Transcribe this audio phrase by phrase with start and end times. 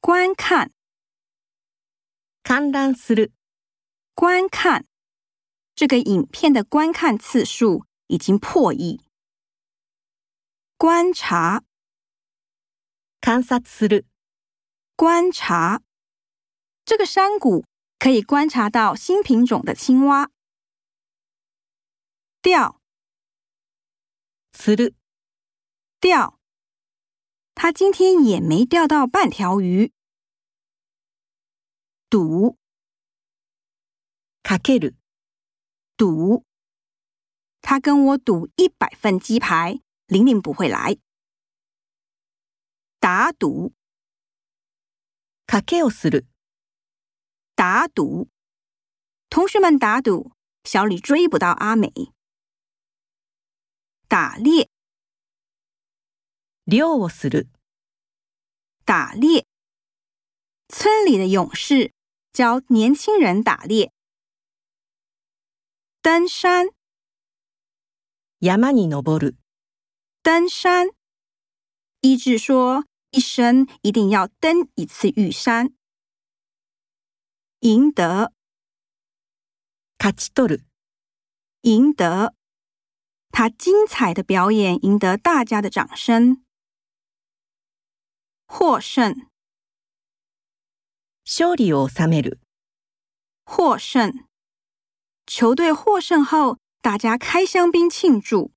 [0.00, 0.72] 观看，
[2.44, 3.32] 観覧する、
[4.14, 4.86] 观看。
[5.74, 9.00] 这个影片的观看次数已经破亿。
[10.76, 11.62] 观察，
[13.20, 14.06] 観察する、
[14.96, 15.82] 观察。
[16.84, 17.64] 这个山谷
[17.98, 20.30] 可以观察到新品种的青蛙。
[22.40, 22.80] 钓，
[24.52, 24.94] する、
[26.00, 26.36] 钓。
[27.57, 29.91] 他今天也没钓到半条鱼。
[32.09, 32.57] 赌，
[34.43, 34.95] かける、
[35.95, 36.43] 赌。
[37.61, 40.97] 他跟我赌一百份鸡排，玲玲不会来。
[42.99, 43.73] 打赌，
[45.47, 46.25] 賭けをする、
[47.55, 48.29] 打赌。
[49.29, 51.91] 同学们打赌，小李追不到阿美。
[54.07, 54.66] 打猎，
[56.67, 57.49] 漁をする、
[58.85, 59.45] 打猎。
[60.69, 61.93] 村里的勇士
[62.31, 63.91] 教年轻人打猎。
[66.01, 66.69] 登山，
[68.39, 69.37] 山に登る、
[70.23, 70.89] 登山。
[72.01, 75.73] 一志说，一生一定要登一次玉山。
[77.59, 78.33] 赢得，
[79.97, 80.65] 勝ち取る、
[81.61, 82.33] 赢得。
[83.31, 86.43] 他精彩的表演赢得大家的掌声。
[88.47, 89.15] 获胜，
[91.25, 92.39] 勝利を収める、
[93.45, 94.11] 获胜。
[95.25, 98.51] 球队获胜后，大家开香槟庆祝。